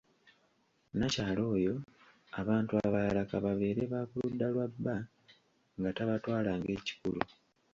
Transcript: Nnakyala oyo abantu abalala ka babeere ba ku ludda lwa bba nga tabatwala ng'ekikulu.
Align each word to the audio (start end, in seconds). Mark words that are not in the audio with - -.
Nnakyala 0.91 1.41
oyo 1.55 1.75
abantu 2.41 2.71
abalala 2.85 3.21
ka 3.29 3.37
babeere 3.45 3.83
ba 3.91 4.01
ku 4.09 4.15
ludda 4.21 4.47
lwa 4.53 4.65
bba 4.73 4.95
nga 5.77 5.89
tabatwala 5.97 6.49
ng'ekikulu. 6.57 7.19